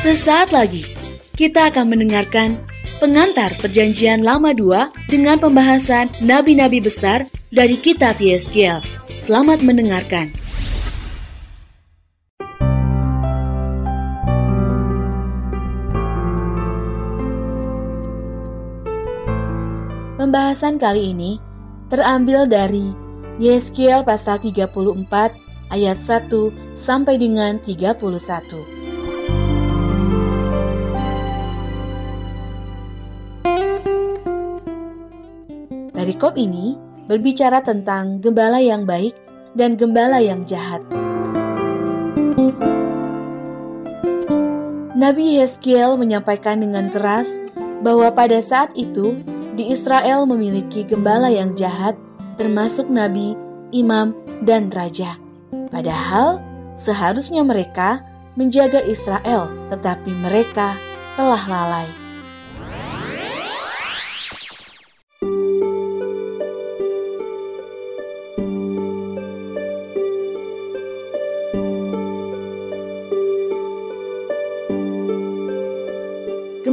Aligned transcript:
Sesaat 0.00 0.48
lagi, 0.56 0.80
kita 1.36 1.68
akan 1.68 1.92
mendengarkan 1.92 2.56
pengantar 3.04 3.52
perjanjian 3.60 4.24
lama 4.24 4.56
2 4.56 5.12
dengan 5.12 5.36
pembahasan 5.36 6.08
nabi-nabi 6.24 6.80
besar 6.80 7.28
dari 7.52 7.76
kitab 7.76 8.16
Yeskiel. 8.16 8.80
Selamat 9.12 9.60
mendengarkan. 9.60 10.32
Pembahasan 20.16 20.80
kali 20.80 21.12
ini 21.12 21.36
terambil 21.92 22.48
dari 22.48 22.96
Yeskiel 23.36 24.00
pasal 24.08 24.40
34 24.40 24.64
ayat 25.68 26.00
1 26.00 26.32
sampai 26.72 27.20
dengan 27.20 27.60
31. 27.60 28.79
Perikop 36.00 36.32
ini 36.40 36.80
berbicara 37.12 37.60
tentang 37.60 38.24
gembala 38.24 38.56
yang 38.56 38.88
baik 38.88 39.12
dan 39.52 39.76
gembala 39.76 40.16
yang 40.16 40.48
jahat. 40.48 40.80
Nabi 44.96 45.36
Yeskiel 45.36 46.00
menyampaikan 46.00 46.64
dengan 46.64 46.88
keras 46.88 47.36
bahwa 47.84 48.08
pada 48.16 48.40
saat 48.40 48.72
itu 48.80 49.20
di 49.60 49.68
Israel 49.68 50.24
memiliki 50.24 50.88
gembala 50.88 51.28
yang 51.28 51.52
jahat, 51.52 52.00
termasuk 52.40 52.88
nabi, 52.88 53.36
imam, 53.68 54.16
dan 54.40 54.72
raja. 54.72 55.20
Padahal 55.68 56.40
seharusnya 56.72 57.44
mereka 57.44 58.00
menjaga 58.40 58.80
Israel, 58.88 59.52
tetapi 59.68 60.16
mereka 60.16 60.80
telah 61.20 61.44
lalai. 61.44 62.09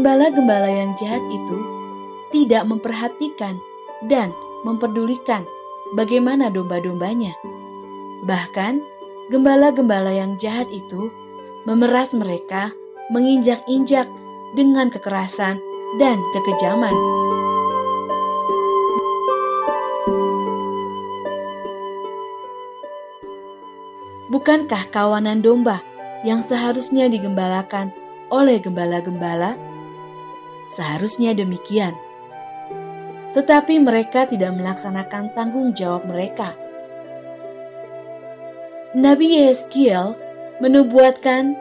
Gembala-gembala 0.07 0.71
yang 0.71 0.95
jahat 0.95 1.19
itu 1.27 1.59
tidak 2.31 2.63
memperhatikan 2.63 3.59
dan 4.07 4.31
memperdulikan 4.63 5.43
bagaimana 5.99 6.47
domba-dombanya. 6.47 7.35
Bahkan, 8.23 8.79
gembala-gembala 9.27 10.15
yang 10.15 10.39
jahat 10.39 10.71
itu 10.71 11.11
memeras 11.67 12.15
mereka, 12.15 12.71
menginjak-injak 13.11 14.07
dengan 14.55 14.87
kekerasan 14.87 15.59
dan 15.99 16.15
kekejaman. 16.31 16.95
Bukankah 24.31 24.87
kawanan 24.87 25.43
domba 25.43 25.83
yang 26.23 26.39
seharusnya 26.39 27.11
digembalakan 27.11 27.91
oleh 28.31 28.63
gembala-gembala? 28.63 29.75
Seharusnya 30.67 31.31
demikian 31.31 31.95
tetapi 33.37 33.77
mereka 33.77 34.25
tidak 34.25 34.49
melaksanakan 34.57 35.29
tanggung 35.37 35.69
jawab 35.77 36.09
mereka. 36.09 36.57
Nabi 38.97 39.45
Yeskiel 39.45 40.17
menubuatkan 40.57 41.53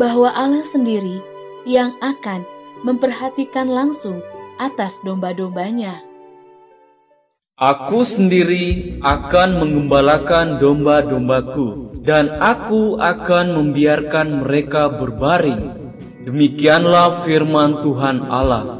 bahwa 0.00 0.32
Allah 0.32 0.64
sendiri 0.64 1.20
yang 1.68 1.92
akan 2.00 2.48
memperhatikan 2.80 3.68
langsung 3.68 4.24
atas 4.56 5.04
domba-dombanya. 5.04 6.00
Aku 7.60 8.00
sendiri 8.08 8.96
akan 9.04 9.60
mengembalakan 9.60 10.56
domba-dombaku, 10.56 11.92
dan 12.00 12.32
aku 12.40 12.96
akan 12.96 13.52
membiarkan 13.52 14.40
mereka 14.40 14.88
berbaring. 14.88 15.79
Demikianlah 16.20 17.24
firman 17.24 17.80
Tuhan 17.80 18.28
Allah. 18.28 18.76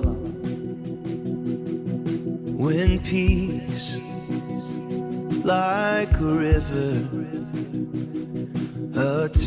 When 2.61 3.01
peace 3.01 3.97
like 5.41 6.13
a 6.21 6.31
river 6.37 6.93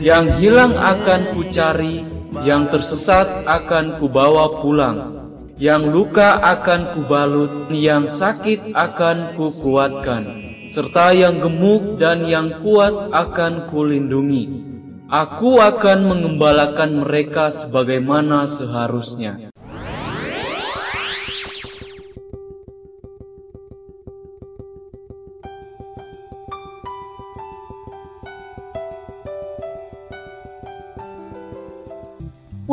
yang 0.01 0.25
hilang 0.41 0.73
akan 0.73 1.37
kucari, 1.37 2.01
yang 2.41 2.65
tersesat 2.73 3.45
akan 3.45 4.01
kubawa 4.01 4.57
pulang, 4.57 5.29
yang 5.61 5.93
luka 5.93 6.41
akan 6.41 6.97
kubalut, 6.97 7.69
yang 7.69 8.09
sakit 8.09 8.73
akan 8.73 9.37
kukuatkan, 9.37 10.25
serta 10.65 11.13
yang 11.13 11.37
gemuk 11.37 12.01
dan 12.01 12.25
yang 12.25 12.49
kuat 12.65 13.13
akan 13.13 13.69
kulindungi. 13.69 14.72
Aku 15.13 15.61
akan 15.61 16.09
mengembalakan 16.09 17.05
mereka 17.05 17.53
sebagaimana 17.53 18.49
seharusnya. 18.49 19.53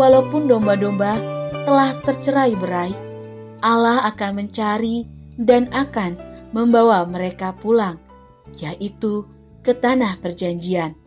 walaupun 0.00 0.48
domba-domba 0.48 1.20
telah 1.68 1.92
tercerai 2.00 2.56
berai, 2.56 2.92
Allah 3.60 4.00
akan 4.08 4.40
mencari 4.40 5.04
dan 5.36 5.68
akan 5.76 6.16
membawa 6.56 7.04
mereka 7.04 7.52
pulang, 7.52 8.00
yaitu 8.56 9.28
ke 9.60 9.76
tanah 9.76 10.16
perjanjian. 10.24 10.99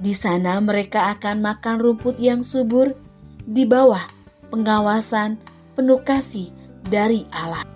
Di 0.00 0.16
sana 0.16 0.56
mereka 0.64 1.12
akan 1.12 1.44
makan 1.44 1.76
rumput 1.76 2.16
yang 2.16 2.40
subur 2.40 2.96
di 3.44 3.68
bawah 3.68 4.00
pengawasan 4.48 5.36
penuh 5.76 6.00
kasih 6.00 6.48
dari 6.88 7.28
Allah. 7.28 7.68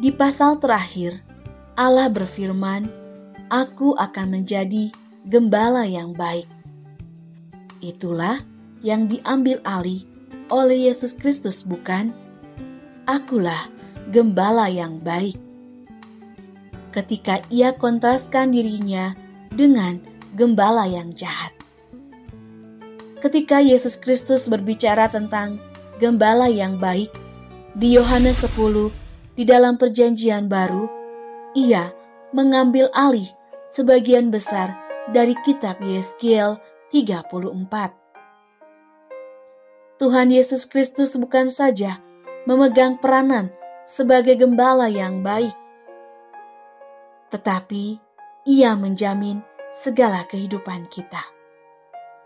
Di 0.00 0.08
pasal 0.12 0.56
terakhir, 0.60 1.20
Allah 1.76 2.08
berfirman, 2.08 2.88
"Aku 3.52 3.92
akan 4.00 4.40
menjadi 4.40 4.88
gembala 5.28 5.84
yang 5.84 6.16
baik." 6.16 6.48
Itulah 7.84 8.40
yang 8.80 9.08
diambil 9.12 9.60
alih 9.60 10.08
oleh 10.48 10.88
Yesus 10.88 11.12
Kristus, 11.12 11.60
bukan? 11.64 12.16
Akulah 13.04 13.68
gembala 14.08 14.72
yang 14.72 15.00
baik. 15.04 15.36
Ketika 16.96 17.44
ia 17.52 17.76
kontraskan 17.76 18.56
dirinya 18.56 19.12
dengan 19.52 20.00
gembala 20.34 20.88
yang 20.88 21.12
jahat. 21.14 21.52
Ketika 23.20 23.58
Yesus 23.64 23.96
Kristus 23.96 24.46
berbicara 24.46 25.08
tentang 25.08 25.58
gembala 25.98 26.46
yang 26.46 26.76
baik 26.76 27.10
di 27.72 27.96
Yohanes 27.96 28.44
10 28.44 28.92
di 29.36 29.44
dalam 29.48 29.80
perjanjian 29.80 30.46
baru, 30.46 30.86
ia 31.56 31.90
mengambil 32.36 32.92
alih 32.92 33.26
sebagian 33.64 34.28
besar 34.28 34.76
dari 35.10 35.32
kitab 35.42 35.80
Yeskiel 35.80 36.60
34. 36.92 37.26
Tuhan 39.96 40.28
Yesus 40.28 40.68
Kristus 40.68 41.16
bukan 41.16 41.48
saja 41.48 42.04
memegang 42.44 43.00
peranan 43.00 43.48
sebagai 43.82 44.36
gembala 44.36 44.92
yang 44.92 45.24
baik, 45.24 45.56
tetapi 47.32 48.05
Ia 48.46 48.78
menjamin 48.78 49.42
segala 49.74 50.22
kehidupan 50.22 50.86
kita. 50.86 51.18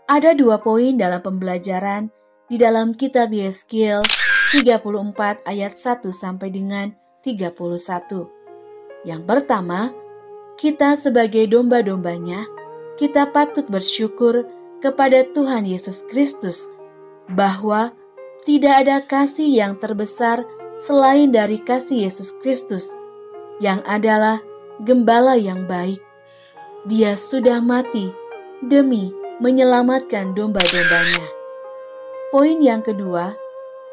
Ada 0.05 0.37
dua 0.37 0.61
poin 0.61 0.93
dalam 0.93 1.17
pembelajaran 1.17 2.13
di 2.45 2.61
dalam 2.61 2.93
kitab 2.93 3.33
Yeskiel 3.33 4.05
34 4.53 5.49
ayat 5.49 5.73
1 5.73 6.13
sampai 6.13 6.53
dengan 6.53 6.93
31. 7.25 9.01
Yang 9.01 9.21
pertama, 9.25 9.89
kita 10.61 10.93
sebagai 10.93 11.49
domba-dombanya 11.49 12.45
kita 13.01 13.33
patut 13.33 13.65
bersyukur 13.65 14.45
kepada 14.77 15.25
Tuhan 15.25 15.65
Yesus 15.65 16.05
Kristus 16.05 16.69
bahwa 17.33 17.97
tidak 18.45 18.85
ada 18.85 19.01
kasih 19.01 19.49
yang 19.49 19.73
terbesar 19.81 20.45
selain 20.77 21.33
dari 21.33 21.57
kasih 21.57 22.05
Yesus 22.05 22.29
Kristus, 22.45 22.93
yang 23.57 23.81
adalah 23.89 24.37
gembala 24.85 25.33
yang 25.33 25.65
baik. 25.65 26.10
Dia 26.81 27.13
sudah 27.13 27.61
mati 27.61 28.09
demi 28.65 29.13
menyelamatkan 29.37 30.33
domba-dombanya. 30.33 31.25
Poin 32.33 32.57
yang 32.57 32.81
kedua, 32.81 33.37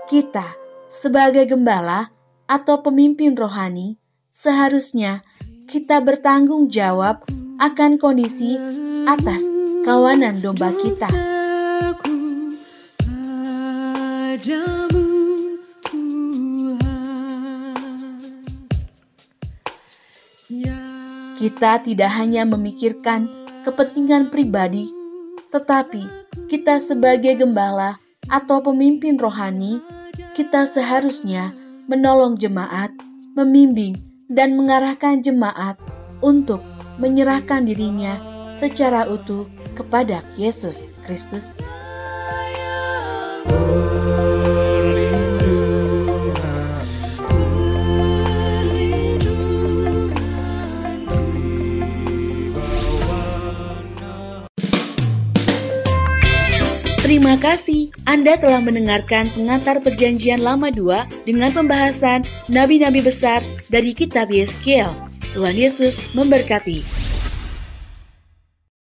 kita 0.08 0.56
sebagai 0.88 1.44
gembala 1.44 2.08
atau 2.48 2.80
pemimpin 2.80 3.36
rohani 3.36 4.00
seharusnya 4.32 5.20
kita 5.68 6.00
bertanggung 6.00 6.72
jawab 6.72 7.28
akan 7.60 8.00
kondisi 8.00 8.56
atas 9.04 9.44
kawanan 9.84 10.40
domba 10.40 10.72
kita. 10.72 11.12
Kita 21.38 21.78
tidak 21.78 22.10
hanya 22.18 22.42
memikirkan 22.42 23.30
kepentingan 23.62 24.34
pribadi, 24.34 24.90
tetapi 25.54 26.02
kita 26.50 26.82
sebagai 26.82 27.38
gembala 27.38 28.02
atau 28.26 28.58
pemimpin 28.58 29.14
rohani, 29.14 29.78
kita 30.34 30.66
seharusnya 30.66 31.54
menolong 31.86 32.34
jemaat, 32.34 32.90
membimbing, 33.38 33.94
dan 34.26 34.58
mengarahkan 34.58 35.22
jemaat 35.22 35.78
untuk 36.18 36.58
menyerahkan 36.98 37.62
dirinya 37.62 38.18
secara 38.50 39.06
utuh 39.06 39.46
kepada 39.78 40.26
Yesus 40.34 40.98
Kristus. 41.06 41.62
Terima 57.08 57.40
kasih 57.40 57.88
Anda 58.04 58.36
telah 58.36 58.60
mendengarkan 58.60 59.32
pengantar 59.32 59.80
perjanjian 59.80 60.44
lama 60.44 60.68
2 60.68 61.24
dengan 61.24 61.48
pembahasan 61.56 62.20
nabi-nabi 62.52 63.00
besar 63.00 63.40
dari 63.72 63.96
kitab 63.96 64.28
Yeskiel. 64.28 64.92
Tuhan 65.32 65.56
Yesus 65.56 66.04
memberkati. 66.12 66.84